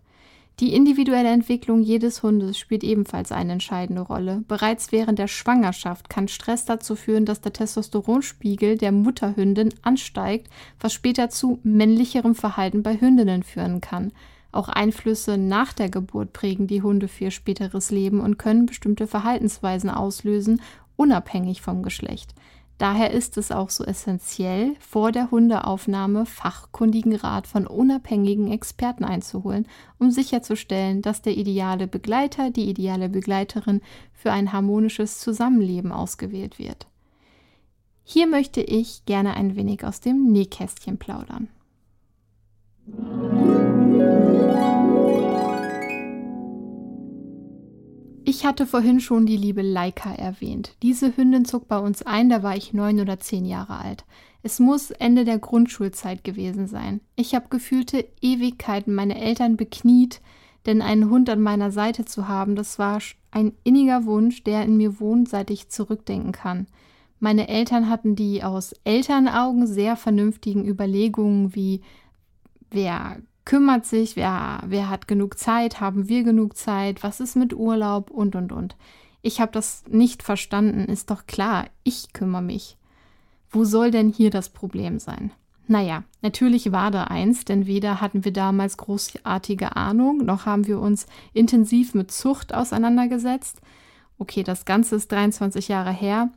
[0.59, 4.43] Die individuelle Entwicklung jedes Hundes spielt ebenfalls eine entscheidende Rolle.
[4.47, 10.47] Bereits während der Schwangerschaft kann Stress dazu führen, dass der Testosteronspiegel der Mutterhündin ansteigt,
[10.79, 14.11] was später zu männlicherem Verhalten bei Hündinnen führen kann.
[14.51, 19.07] Auch Einflüsse nach der Geburt prägen die Hunde für ihr späteres Leben und können bestimmte
[19.07, 20.61] Verhaltensweisen auslösen,
[20.95, 22.35] unabhängig vom Geschlecht.
[22.77, 29.67] Daher ist es auch so essentiell, vor der Hundeaufnahme fachkundigen Rat von unabhängigen Experten einzuholen,
[29.99, 33.81] um sicherzustellen, dass der ideale Begleiter, die ideale Begleiterin
[34.11, 36.87] für ein harmonisches Zusammenleben ausgewählt wird.
[38.03, 41.47] Hier möchte ich gerne ein wenig aus dem Nähkästchen plaudern.
[48.35, 50.75] Ich hatte vorhin schon die liebe Laika erwähnt.
[50.81, 54.05] Diese Hündin zog bei uns ein, da war ich neun oder zehn Jahre alt.
[54.41, 57.01] Es muss Ende der Grundschulzeit gewesen sein.
[57.15, 60.19] Ich habe gefühlte Ewigkeiten meine Eltern bekniet,
[60.65, 62.97] denn einen Hund an meiner Seite zu haben, das war
[63.29, 66.65] ein inniger Wunsch, der in mir wohnt, seit ich zurückdenken kann.
[67.19, 71.81] Meine Eltern hatten die aus Elternaugen sehr vernünftigen Überlegungen wie
[72.71, 77.53] wer kümmert sich, wer, wer hat genug Zeit, haben wir genug Zeit, was ist mit
[77.53, 78.75] Urlaub und, und, und.
[79.21, 82.77] Ich habe das nicht verstanden, ist doch klar, ich kümmere mich.
[83.49, 85.31] Wo soll denn hier das Problem sein?
[85.67, 90.79] Naja, natürlich war da eins, denn weder hatten wir damals großartige Ahnung, noch haben wir
[90.79, 93.61] uns intensiv mit Zucht auseinandergesetzt.
[94.17, 96.31] Okay, das Ganze ist 23 Jahre her,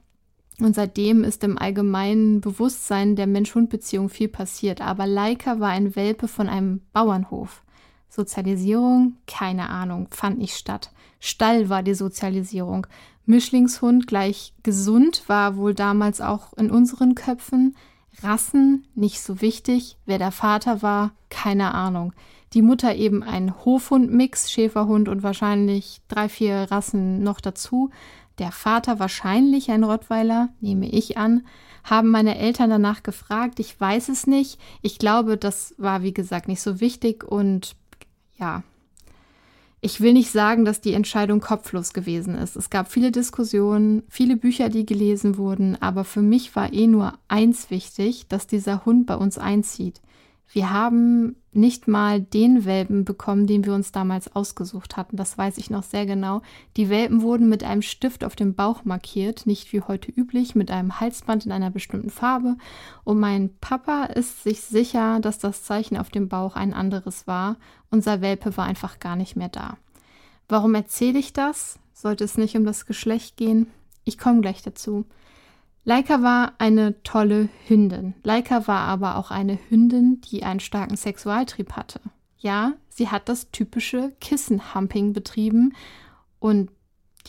[0.60, 4.80] und seitdem ist im allgemeinen Bewusstsein der Mensch-Hund-Beziehung viel passiert.
[4.80, 7.62] Aber Laika war ein Welpe von einem Bauernhof.
[8.08, 9.16] Sozialisierung?
[9.26, 10.90] Keine Ahnung, fand nicht statt.
[11.20, 12.86] Stall war die Sozialisierung.
[13.26, 17.76] Mischlingshund gleich gesund war wohl damals auch in unseren Köpfen.
[18.22, 19.96] Rassen nicht so wichtig.
[20.06, 22.14] Wer der Vater war, keine Ahnung.
[22.54, 27.90] Die Mutter eben ein Hofhund-Mix, Schäferhund und wahrscheinlich drei, vier Rassen noch dazu
[28.38, 31.46] der Vater wahrscheinlich ein Rottweiler, nehme ich an,
[31.84, 33.60] haben meine Eltern danach gefragt.
[33.60, 34.58] Ich weiß es nicht.
[34.82, 37.76] Ich glaube, das war, wie gesagt, nicht so wichtig und
[38.38, 38.62] ja.
[39.80, 42.56] Ich will nicht sagen, dass die Entscheidung kopflos gewesen ist.
[42.56, 47.12] Es gab viele Diskussionen, viele Bücher, die gelesen wurden, aber für mich war eh nur
[47.28, 50.00] eins wichtig, dass dieser Hund bei uns einzieht.
[50.48, 55.16] Wir haben nicht mal den Welpen bekommen, den wir uns damals ausgesucht hatten.
[55.16, 56.42] Das weiß ich noch sehr genau.
[56.76, 60.70] Die Welpen wurden mit einem Stift auf dem Bauch markiert, nicht wie heute üblich, mit
[60.70, 62.56] einem Halsband in einer bestimmten Farbe.
[63.04, 67.56] Und mein Papa ist sich sicher, dass das Zeichen auf dem Bauch ein anderes war.
[67.90, 69.76] Unser Welpe war einfach gar nicht mehr da.
[70.48, 71.78] Warum erzähle ich das?
[71.92, 73.66] Sollte es nicht um das Geschlecht gehen?
[74.04, 75.06] Ich komme gleich dazu.
[75.88, 78.14] Laika war eine tolle Hündin.
[78.24, 82.00] Laika war aber auch eine Hündin, die einen starken Sexualtrieb hatte.
[82.38, 85.74] Ja, sie hat das typische Kissenhumping betrieben
[86.40, 86.70] und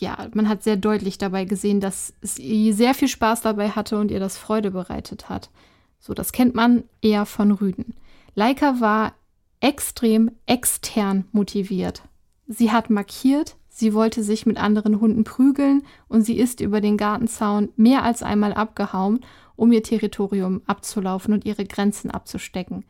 [0.00, 4.10] ja, man hat sehr deutlich dabei gesehen, dass sie sehr viel Spaß dabei hatte und
[4.10, 5.50] ihr das Freude bereitet hat.
[6.00, 7.94] So, das kennt man eher von Rüden.
[8.34, 9.14] Laika war
[9.60, 12.02] extrem extern motiviert.
[12.48, 16.96] Sie hat markiert, Sie wollte sich mit anderen Hunden prügeln und sie ist über den
[16.96, 19.20] Gartenzaun mehr als einmal abgehauen,
[19.54, 22.84] um ihr Territorium abzulaufen und ihre Grenzen abzustecken.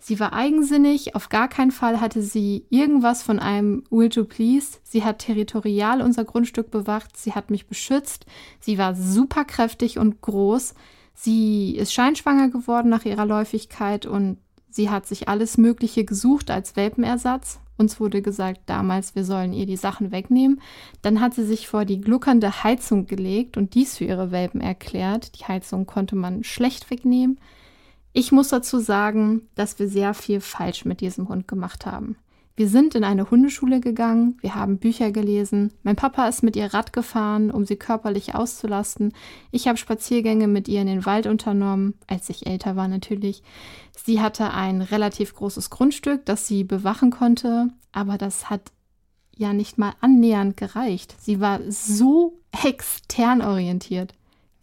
[0.00, 4.78] Sie war eigensinnig, auf gar keinen Fall hatte sie irgendwas von einem Will to Please.
[4.82, 8.26] Sie hat territorial unser Grundstück bewacht, sie hat mich beschützt,
[8.58, 10.74] sie war superkräftig und groß.
[11.14, 14.38] Sie ist scheinschwanger geworden nach ihrer Läufigkeit und
[14.70, 17.60] sie hat sich alles Mögliche gesucht als Welpenersatz.
[17.82, 20.60] Uns wurde gesagt damals, wir sollen ihr die Sachen wegnehmen.
[21.02, 25.36] Dann hat sie sich vor die gluckernde Heizung gelegt und dies für ihre Welpen erklärt.
[25.40, 27.40] Die Heizung konnte man schlecht wegnehmen.
[28.12, 32.14] Ich muss dazu sagen, dass wir sehr viel falsch mit diesem Hund gemacht haben.
[32.54, 35.72] Wir sind in eine Hundeschule gegangen, wir haben Bücher gelesen.
[35.82, 39.14] Mein Papa ist mit ihr Rad gefahren, um sie körperlich auszulasten.
[39.50, 43.42] Ich habe Spaziergänge mit ihr in den Wald unternommen, als ich älter war natürlich.
[43.96, 48.70] Sie hatte ein relativ großes Grundstück, das sie bewachen konnte, aber das hat
[49.34, 51.16] ja nicht mal annähernd gereicht.
[51.18, 54.12] Sie war so extern orientiert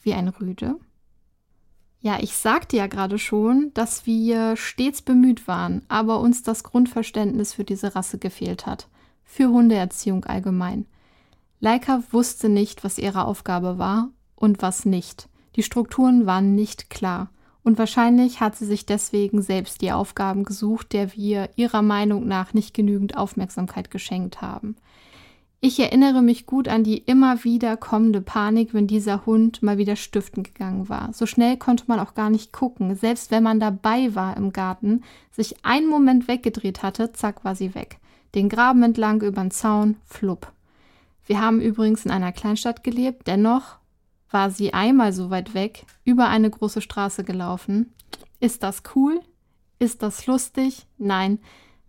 [0.02, 0.76] wie ein Rüde.
[2.02, 7.54] Ja, ich sagte ja gerade schon, dass wir stets bemüht waren, aber uns das Grundverständnis
[7.54, 8.88] für diese Rasse gefehlt hat.
[9.26, 10.86] Für Hundeerziehung allgemein.
[11.60, 15.28] Leica wusste nicht, was ihre Aufgabe war und was nicht.
[15.58, 17.32] Die Strukturen waren nicht klar.
[17.64, 22.54] Und wahrscheinlich hat sie sich deswegen selbst die Aufgaben gesucht, der wir ihrer Meinung nach
[22.54, 24.78] nicht genügend Aufmerksamkeit geschenkt haben.
[25.62, 29.98] Ich erinnere mich gut an die immer wieder kommende Panik, wenn dieser Hund mal wieder
[29.98, 31.12] stiften gegangen war.
[31.12, 32.96] So schnell konnte man auch gar nicht gucken.
[32.96, 37.76] Selbst wenn man dabei war im Garten, sich einen Moment weggedreht hatte, zack, war sie
[37.76, 38.00] weg.
[38.36, 40.50] Den Graben entlang, über den Zaun, flupp.
[41.26, 43.80] Wir haben übrigens in einer Kleinstadt gelebt, dennoch
[44.32, 47.94] war sie einmal so weit weg, über eine große Straße gelaufen.
[48.40, 49.20] Ist das cool?
[49.78, 50.86] Ist das lustig?
[50.98, 51.40] Nein,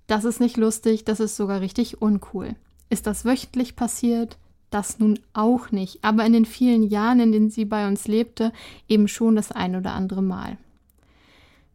[0.09, 2.57] das ist nicht lustig, das ist sogar richtig uncool.
[2.91, 4.37] Ist das wöchentlich passiert?
[4.71, 8.53] Das nun auch nicht, aber in den vielen Jahren, in denen sie bei uns lebte,
[8.89, 10.59] eben schon das ein oder andere Mal.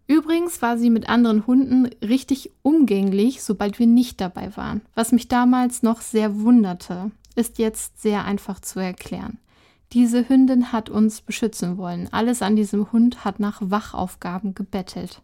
[0.08, 4.82] Übrigens war sie mit anderen Hunden richtig umgänglich, sobald wir nicht dabei waren.
[4.94, 9.40] Was mich damals noch sehr wunderte, ist jetzt sehr einfach zu erklären.
[9.94, 12.08] Diese Hündin hat uns beschützen wollen.
[12.12, 15.22] Alles an diesem Hund hat nach Wachaufgaben gebettelt.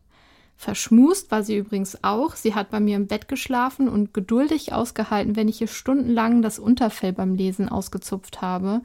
[0.61, 2.35] Verschmust war sie übrigens auch.
[2.35, 6.59] Sie hat bei mir im Bett geschlafen und geduldig ausgehalten, wenn ich ihr stundenlang das
[6.59, 8.81] Unterfell beim Lesen ausgezupft habe.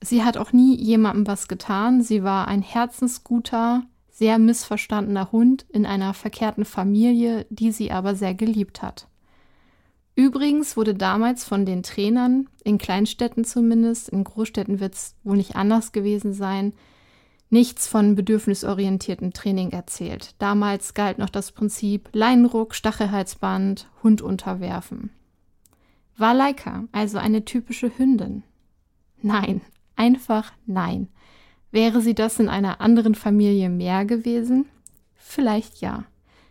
[0.00, 2.02] Sie hat auch nie jemandem was getan.
[2.02, 8.34] Sie war ein herzensguter, sehr missverstandener Hund in einer verkehrten Familie, die sie aber sehr
[8.34, 9.08] geliebt hat.
[10.14, 15.56] Übrigens wurde damals von den Trainern, in Kleinstädten zumindest, in Großstädten wird es wohl nicht
[15.56, 16.74] anders gewesen sein,
[17.52, 20.34] nichts von bedürfnisorientiertem Training erzählt.
[20.38, 25.10] Damals galt noch das Prinzip Leinenruck, Stachelhalsband, Hund unterwerfen.
[26.16, 28.42] War Laika also eine typische Hündin?
[29.20, 29.60] Nein,
[29.96, 31.08] einfach nein.
[31.70, 34.66] Wäre sie das in einer anderen Familie mehr gewesen?
[35.14, 36.04] Vielleicht ja.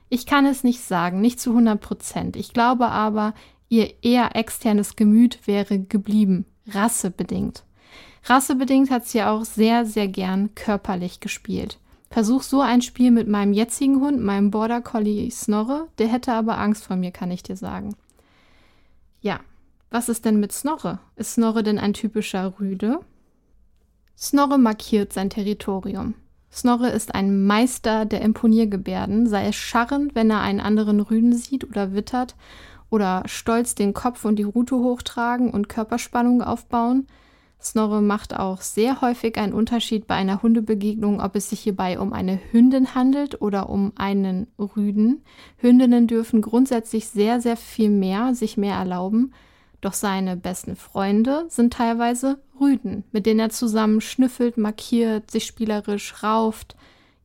[0.10, 2.36] Ich kann es nicht sagen, nicht zu 100 Prozent.
[2.36, 3.34] Ich glaube aber,
[3.70, 7.64] ihr eher externes Gemüt wäre geblieben, rassebedingt.
[8.24, 11.80] Rassebedingt hat sie auch sehr, sehr gern körperlich gespielt.
[12.10, 16.58] Versuch so ein Spiel mit meinem jetzigen Hund, meinem Border Collie Snorre, der hätte aber
[16.58, 17.96] Angst vor mir, kann ich dir sagen.
[19.22, 19.40] Ja,
[19.90, 21.00] was ist denn mit Snorre?
[21.16, 23.00] Ist Snorre denn ein typischer Rüde?
[24.18, 26.16] Snorre markiert sein Territorium.
[26.52, 31.64] Snorre ist ein Meister der Imponiergebärden, sei es scharrend, wenn er einen anderen Rüden sieht
[31.64, 32.36] oder wittert,
[32.90, 37.08] oder stolz den Kopf und die Rute hochtragen und Körperspannung aufbauen,
[37.64, 42.12] Snorre macht auch sehr häufig einen Unterschied bei einer Hundebegegnung, ob es sich hierbei um
[42.12, 45.24] eine Hündin handelt oder um einen Rüden.
[45.58, 49.34] Hündinnen dürfen grundsätzlich sehr, sehr viel mehr, sich mehr erlauben.
[49.80, 56.24] Doch seine besten Freunde sind teilweise Rüden, mit denen er zusammen schnüffelt, markiert, sich spielerisch
[56.24, 56.76] rauft,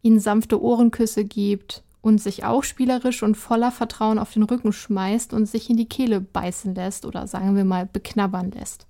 [0.02, 5.32] ihnen sanfte Ohrenküsse gibt und sich auch spielerisch und voller Vertrauen auf den Rücken schmeißt
[5.32, 8.86] und sich in die Kehle beißen lässt oder sagen wir mal beknabbern lässt.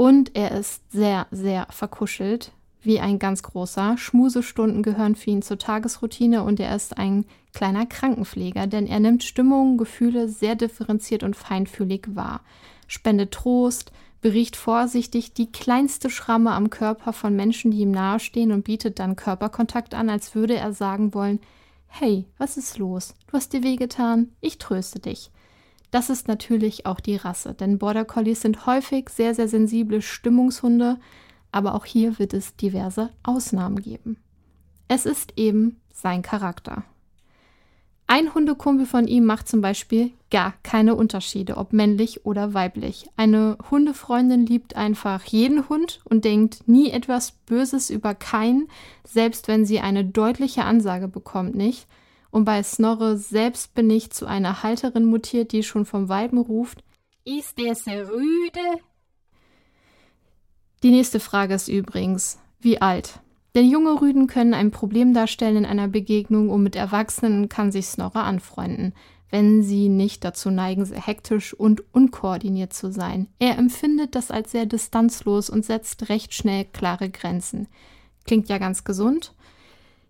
[0.00, 3.98] Und er ist sehr, sehr verkuschelt, wie ein ganz großer.
[3.98, 9.24] Schmusestunden gehören für ihn zur Tagesroutine und er ist ein kleiner Krankenpfleger, denn er nimmt
[9.24, 12.40] Stimmungen, Gefühle sehr differenziert und feinfühlig wahr,
[12.86, 18.64] spendet Trost, bericht vorsichtig die kleinste Schramme am Körper von Menschen, die ihm nahestehen und
[18.64, 21.40] bietet dann Körperkontakt an, als würde er sagen wollen,
[21.88, 23.14] Hey, was ist los?
[23.26, 24.30] Du hast dir wehgetan?
[24.40, 25.30] Ich tröste dich.
[25.90, 30.98] Das ist natürlich auch die Rasse, denn Border Collies sind häufig sehr, sehr sensible Stimmungshunde,
[31.52, 34.16] aber auch hier wird es diverse Ausnahmen geben.
[34.88, 36.84] Es ist eben sein Charakter.
[38.12, 43.06] Ein Hundekumpel von ihm macht zum Beispiel gar keine Unterschiede, ob männlich oder weiblich.
[43.16, 48.66] Eine Hundefreundin liebt einfach jeden Hund und denkt nie etwas Böses über keinen,
[49.04, 51.86] selbst wenn sie eine deutliche Ansage bekommt, nicht.
[52.30, 56.84] Und bei Snorre selbst bin ich zu einer Halterin mutiert, die schon vom Weiben ruft:
[57.24, 58.80] Ist der so rüde?
[60.82, 63.20] Die nächste Frage ist übrigens: Wie alt?
[63.54, 67.86] Denn junge Rüden können ein Problem darstellen in einer Begegnung und mit Erwachsenen kann sich
[67.86, 68.94] Snorre anfreunden,
[69.30, 73.26] wenn sie nicht dazu neigen, sehr hektisch und unkoordiniert zu sein.
[73.40, 77.66] Er empfindet das als sehr distanzlos und setzt recht schnell klare Grenzen.
[78.24, 79.34] Klingt ja ganz gesund.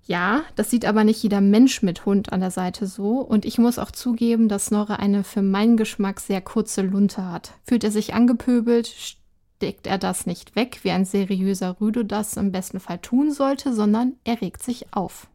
[0.07, 3.21] Ja, das sieht aber nicht jeder Mensch mit Hund an der Seite so.
[3.21, 7.53] Und ich muss auch zugeben, dass Snorre eine für meinen Geschmack sehr kurze Lunte hat.
[7.65, 12.51] Fühlt er sich angepöbelt, steckt er das nicht weg, wie ein seriöser Rüde das im
[12.51, 15.29] besten Fall tun sollte, sondern er regt sich auf.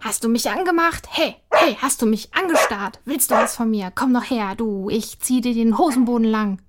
[0.00, 1.08] Hast du mich angemacht?
[1.10, 3.00] Hey, hey, hast du mich angestarrt?
[3.04, 3.90] Willst du was von mir?
[3.92, 6.62] Komm doch her, du, ich zieh dir den Hosenboden lang.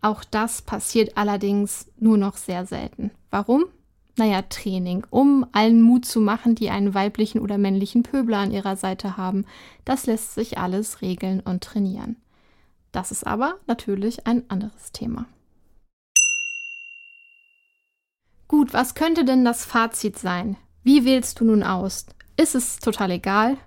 [0.00, 3.10] Auch das passiert allerdings nur noch sehr selten.
[3.30, 3.66] Warum?
[4.18, 8.76] Naja, Training, um allen Mut zu machen, die einen weiblichen oder männlichen Pöbler an ihrer
[8.76, 9.46] Seite haben.
[9.84, 12.16] Das lässt sich alles regeln und trainieren.
[12.92, 15.26] Das ist aber natürlich ein anderes Thema.
[18.48, 20.56] Gut, was könnte denn das Fazit sein?
[20.82, 22.06] Wie wählst du nun aus?
[22.36, 23.58] Ist es total egal?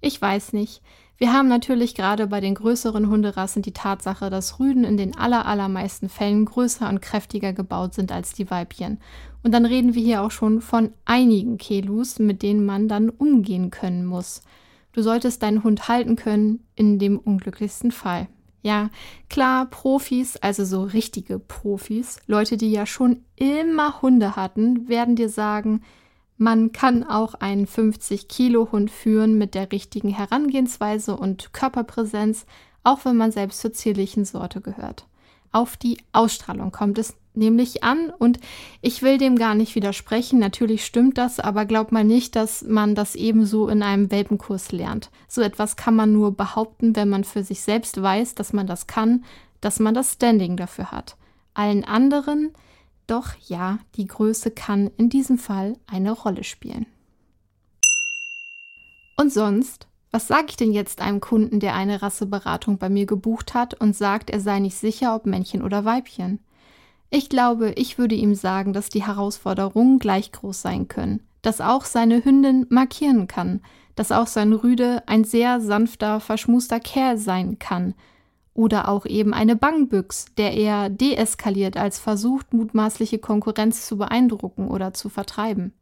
[0.00, 0.82] Ich weiß nicht.
[1.16, 6.08] Wir haben natürlich gerade bei den größeren Hunderassen die Tatsache, dass Rüden in den allermeisten
[6.08, 8.98] Fällen größer und kräftiger gebaut sind als die Weibchen.
[9.44, 13.70] Und dann reden wir hier auch schon von einigen Kelus, mit denen man dann umgehen
[13.70, 14.42] können muss.
[14.92, 18.28] Du solltest deinen Hund halten können in dem unglücklichsten Fall.
[18.62, 18.90] Ja,
[19.28, 25.28] klar, Profis, also so richtige Profis, Leute, die ja schon immer Hunde hatten, werden dir
[25.28, 25.82] sagen,
[26.36, 32.46] man kann auch einen 50-Kilo-Hund führen mit der richtigen Herangehensweise und Körperpräsenz,
[32.82, 35.06] auch wenn man selbst zur zierlichen Sorte gehört.
[35.52, 38.40] Auf die Ausstrahlung kommt es nämlich an und
[38.80, 40.38] ich will dem gar nicht widersprechen.
[40.38, 45.10] Natürlich stimmt das, aber glaub mal nicht, dass man das ebenso in einem Welpenkurs lernt.
[45.28, 48.86] So etwas kann man nur behaupten, wenn man für sich selbst weiß, dass man das
[48.86, 49.24] kann,
[49.60, 51.16] dass man das Standing dafür hat.
[51.54, 52.50] Allen anderen
[53.06, 56.86] doch ja, die Größe kann in diesem Fall eine Rolle spielen.
[59.16, 63.54] Und sonst, was sage ich denn jetzt einem Kunden, der eine Rasseberatung bei mir gebucht
[63.54, 66.40] hat und sagt, er sei nicht sicher, ob Männchen oder Weibchen?
[67.10, 71.84] Ich glaube, ich würde ihm sagen, dass die Herausforderungen gleich groß sein können, dass auch
[71.84, 73.60] seine Hündin markieren kann,
[73.94, 77.94] dass auch sein Rüde ein sehr sanfter, verschmuster Kerl sein kann
[78.54, 84.94] oder auch eben eine Bangbüchs, der eher deeskaliert als versucht, mutmaßliche Konkurrenz zu beeindrucken oder
[84.94, 85.72] zu vertreiben.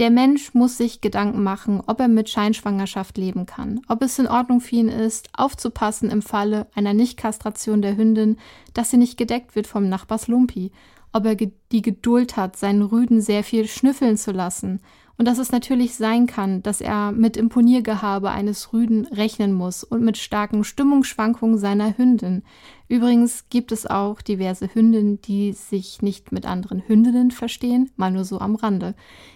[0.00, 4.26] Der Mensch muss sich Gedanken machen, ob er mit Scheinschwangerschaft leben kann, ob es in
[4.26, 8.38] Ordnung für ihn ist, aufzupassen im Falle einer Nichtkastration der Hündin,
[8.72, 10.72] dass sie nicht gedeckt wird vom Nachbars Lumpi,
[11.12, 14.80] ob er die Geduld hat, seinen Rüden sehr viel schnüffeln zu lassen
[15.20, 20.02] und dass es natürlich sein kann, dass er mit Imponiergehabe eines Rüden rechnen muss und
[20.02, 22.42] mit starken Stimmungsschwankungen seiner Hündin.
[22.88, 28.24] Übrigens gibt es auch diverse Hündinnen, die sich nicht mit anderen Hündinnen verstehen, mal nur
[28.24, 28.94] so am Rande.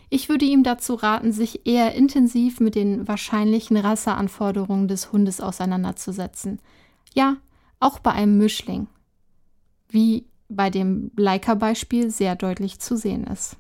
[0.09, 6.61] Ich würde ihm dazu raten, sich eher intensiv mit den wahrscheinlichen Rasseanforderungen des Hundes auseinanderzusetzen.
[7.13, 7.37] Ja,
[7.79, 8.87] auch bei einem Mischling.
[9.91, 13.59] Wie bei dem Leica-Beispiel sehr deutlich zu sehen ist.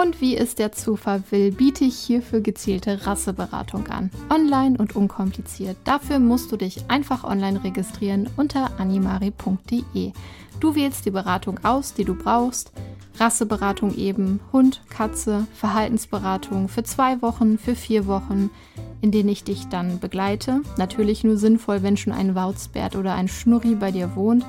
[0.00, 4.10] Und wie es der Zufall will, biete ich hierfür gezielte Rasseberatung an.
[4.30, 5.76] Online und unkompliziert.
[5.84, 10.12] Dafür musst du dich einfach online registrieren unter animari.de.
[10.58, 12.72] Du wählst die Beratung aus, die du brauchst.
[13.18, 18.48] Rasseberatung eben, Hund, Katze, Verhaltensberatung für zwei Wochen, für vier Wochen,
[19.02, 20.62] in denen ich dich dann begleite.
[20.78, 24.46] Natürlich nur sinnvoll, wenn schon ein Wauzbert oder ein Schnurri bei dir wohnt.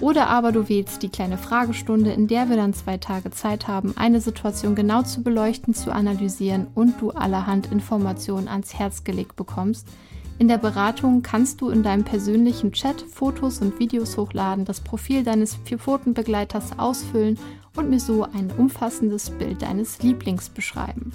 [0.00, 3.94] Oder aber du wählst die kleine Fragestunde, in der wir dann zwei Tage Zeit haben,
[3.96, 9.88] eine Situation genau zu beleuchten, zu analysieren und du allerhand Informationen ans Herz gelegt bekommst.
[10.38, 15.24] In der Beratung kannst du in deinem persönlichen Chat Fotos und Videos hochladen, das Profil
[15.24, 17.36] deines Vierpfotenbegleiters ausfüllen
[17.74, 21.12] und mir so ein umfassendes Bild deines Lieblings beschreiben.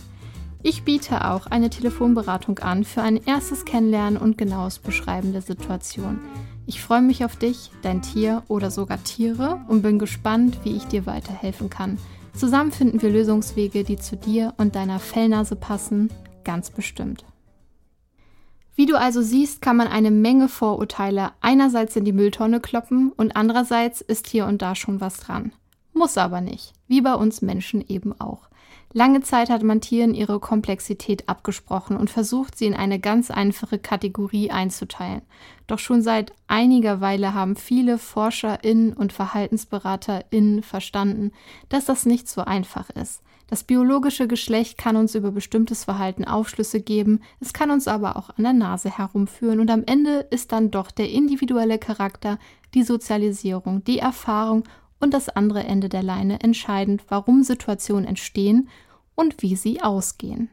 [0.61, 6.19] Ich biete auch eine Telefonberatung an für ein erstes Kennenlernen und genaues Beschreiben der Situation.
[6.65, 10.85] Ich freue mich auf dich, dein Tier oder sogar Tiere und bin gespannt, wie ich
[10.85, 11.97] dir weiterhelfen kann.
[12.33, 16.09] Zusammen finden wir Lösungswege, die zu dir und deiner Fellnase passen,
[16.45, 17.25] ganz bestimmt.
[18.75, 23.35] Wie du also siehst, kann man eine Menge Vorurteile einerseits in die Mülltonne kloppen und
[23.35, 25.51] andererseits ist hier und da schon was dran.
[25.93, 28.49] Muss aber nicht, wie bei uns Menschen eben auch.
[28.95, 33.79] Lange Zeit hat man Tieren ihre Komplexität abgesprochen und versucht, sie in eine ganz einfache
[33.79, 35.23] Kategorie einzuteilen.
[35.65, 41.31] Doch schon seit einiger Weile haben viele ForscherInnen und VerhaltensberaterInnen verstanden,
[41.69, 43.23] dass das nicht so einfach ist.
[43.47, 48.29] Das biologische Geschlecht kann uns über bestimmtes Verhalten Aufschlüsse geben, es kann uns aber auch
[48.29, 52.37] an der Nase herumführen und am Ende ist dann doch der individuelle Charakter,
[52.73, 54.63] die Sozialisierung, die Erfahrung
[55.03, 58.69] und das andere Ende der Leine entscheidend, warum Situationen entstehen
[59.15, 60.49] und wie sie ausgehen.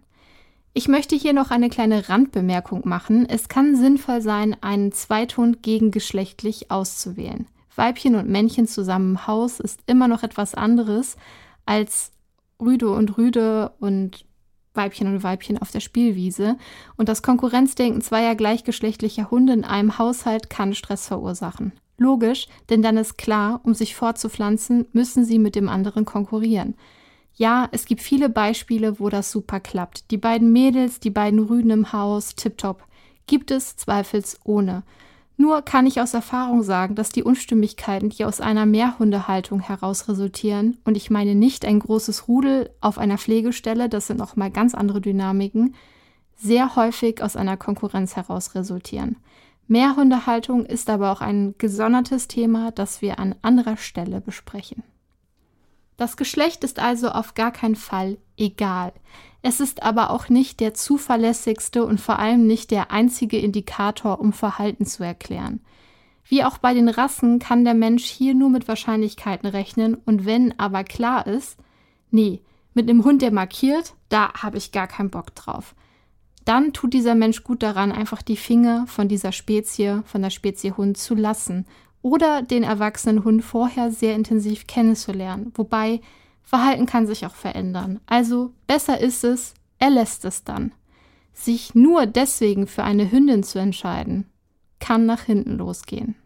[0.75, 3.29] Ich möchte hier noch eine kleine Randbemerkung machen.
[3.29, 7.47] Es kann sinnvoll sein, einen Zweiton gegengeschlechtlich auszuwählen.
[7.77, 11.17] Weibchen und Männchen zusammen im Haus ist immer noch etwas anderes
[11.65, 12.11] als
[12.61, 14.25] Rüde und Rüde und
[14.75, 16.57] Weibchen und Weibchen auf der Spielwiese.
[16.97, 21.73] Und das Konkurrenzdenken zweier gleichgeschlechtlicher Hunde in einem Haushalt kann Stress verursachen.
[22.01, 26.75] Logisch, denn dann ist klar, um sich fortzupflanzen, müssen sie mit dem anderen konkurrieren.
[27.35, 30.11] Ja, es gibt viele Beispiele, wo das super klappt.
[30.11, 32.85] Die beiden Mädels, die beiden Rüden im Haus, tipptopp.
[33.27, 34.83] Gibt es zweifelsohne.
[35.37, 40.79] Nur kann ich aus Erfahrung sagen, dass die Unstimmigkeiten, die aus einer Mehrhundehaltung heraus resultieren,
[40.85, 45.03] und ich meine nicht ein großes Rudel auf einer Pflegestelle, das sind nochmal ganz andere
[45.03, 45.75] Dynamiken,
[46.35, 49.17] sehr häufig aus einer Konkurrenz heraus resultieren.
[49.71, 54.83] Mehrhundehaltung ist aber auch ein gesondertes Thema, das wir an anderer Stelle besprechen.
[55.97, 58.93] Das Geschlecht ist also auf gar keinen Fall egal.
[59.43, 64.33] Es ist aber auch nicht der zuverlässigste und vor allem nicht der einzige Indikator, um
[64.33, 65.61] Verhalten zu erklären.
[66.25, 70.59] Wie auch bei den Rassen kann der Mensch hier nur mit Wahrscheinlichkeiten rechnen und wenn
[70.59, 71.57] aber klar ist,
[72.11, 72.43] nee,
[72.75, 75.77] mit einem Hund, der markiert, da habe ich gar keinen Bock drauf
[76.51, 80.73] dann tut dieser Mensch gut daran, einfach die Finger von dieser Spezie, von der Spezie
[80.73, 81.65] Hund zu lassen
[82.03, 85.53] oder den erwachsenen Hund vorher sehr intensiv kennenzulernen.
[85.55, 86.01] Wobei
[86.43, 88.01] Verhalten kann sich auch verändern.
[88.07, 90.73] Also besser ist es, er lässt es dann.
[91.33, 94.27] Sich nur deswegen für eine Hündin zu entscheiden,
[94.81, 96.17] kann nach hinten losgehen.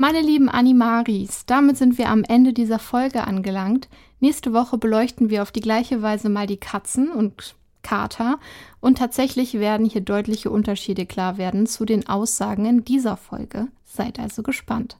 [0.00, 3.88] Meine lieben Animaris, damit sind wir am Ende dieser Folge angelangt.
[4.20, 8.38] Nächste Woche beleuchten wir auf die gleiche Weise mal die Katzen und Kater
[8.78, 13.66] und tatsächlich werden hier deutliche Unterschiede klar werden zu den Aussagen in dieser Folge.
[13.84, 14.98] Seid also gespannt.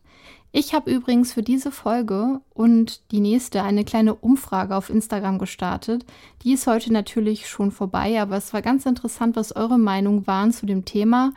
[0.51, 6.07] Ich habe übrigens für diese Folge und die nächste eine kleine Umfrage auf Instagram gestartet.
[6.43, 10.51] Die ist heute natürlich schon vorbei, aber es war ganz interessant, was eure Meinungen waren
[10.51, 11.35] zu dem Thema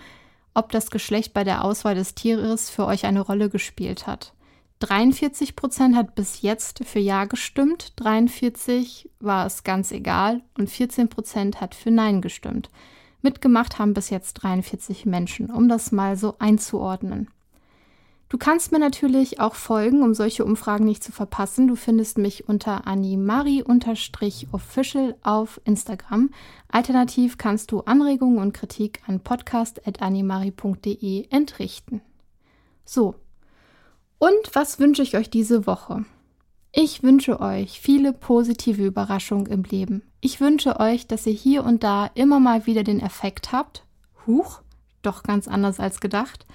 [0.54, 4.34] ob das Geschlecht bei der Auswahl des Tieres für euch eine Rolle gespielt hat.
[4.80, 11.08] 43 Prozent hat bis jetzt für Ja gestimmt, 43 war es ganz egal und 14
[11.08, 12.72] Prozent hat für Nein gestimmt.
[13.22, 17.30] Mitgemacht haben bis jetzt 43 Menschen, um das mal so einzuordnen.
[18.32, 21.68] Du kannst mir natürlich auch folgen, um solche Umfragen nicht zu verpassen.
[21.68, 26.30] Du findest mich unter animari-official auf Instagram.
[26.70, 32.00] Alternativ kannst du Anregungen und Kritik an podcast.animari.de entrichten.
[32.86, 33.16] So.
[34.18, 36.06] Und was wünsche ich euch diese Woche?
[36.72, 40.04] Ich wünsche euch viele positive Überraschungen im Leben.
[40.22, 43.84] Ich wünsche euch, dass ihr hier und da immer mal wieder den Effekt habt,
[44.26, 44.62] huch,
[45.02, 46.46] doch ganz anders als gedacht,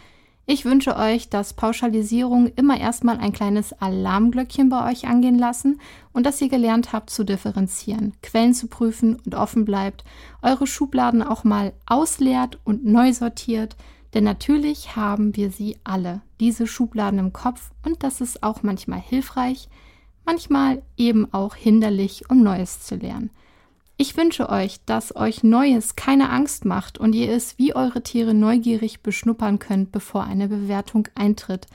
[0.49, 5.81] Ich wünsche euch, dass Pauschalisierung immer erstmal ein kleines Alarmglöckchen bei euch angehen lassen
[6.13, 10.05] und dass ihr gelernt habt zu differenzieren, Quellen zu prüfen und offen bleibt,
[10.43, 13.75] eure Schubladen auch mal ausleert und neu sortiert,
[14.15, 19.01] denn natürlich haben wir sie alle, diese Schubladen im Kopf und das ist auch manchmal
[19.01, 19.69] hilfreich,
[20.25, 23.31] manchmal eben auch hinderlich, um Neues zu lernen.
[23.99, 28.35] Ich wünsche euch, dass euch Neues keine Angst macht und ihr es wie eure Tiere
[28.35, 31.67] neugierig beschnuppern könnt, bevor eine Bewertung eintritt.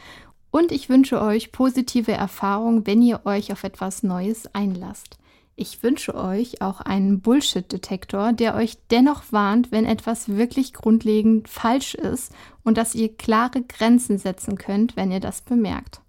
[0.52, 5.18] Und ich wünsche euch positive Erfahrungen, wenn ihr euch auf etwas Neues einlasst.
[5.56, 11.96] Ich wünsche euch auch einen Bullshit-Detektor, der euch dennoch warnt, wenn etwas wirklich grundlegend falsch
[11.96, 16.02] ist und dass ihr klare Grenzen setzen könnt, wenn ihr das bemerkt.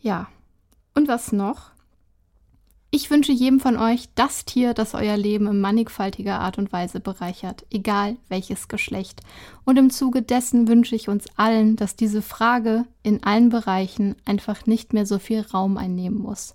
[0.00, 0.28] Ja.
[0.94, 1.70] Und was noch?
[2.90, 7.00] Ich wünsche jedem von euch das Tier, das euer Leben in mannigfaltiger Art und Weise
[7.00, 9.20] bereichert, egal welches Geschlecht.
[9.64, 14.66] Und im Zuge dessen wünsche ich uns allen, dass diese Frage in allen Bereichen einfach
[14.66, 16.54] nicht mehr so viel Raum einnehmen muss.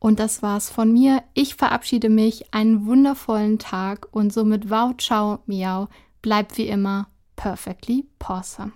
[0.00, 1.22] Und das war's von mir.
[1.32, 2.52] Ich verabschiede mich.
[2.52, 5.88] Einen wundervollen Tag und somit wow, ciao, miau.
[6.20, 8.72] Bleibt wie immer perfectly pawsome.